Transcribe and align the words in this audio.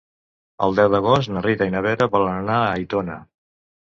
El 0.67 0.77
deu 0.79 0.89
d'agost 0.95 1.31
na 1.35 1.45
Rita 1.47 1.67
i 1.69 1.73
na 1.75 1.83
Vera 1.89 2.09
volen 2.17 2.39
anar 2.41 2.57
a 2.63 2.73
Aitona. 2.81 3.19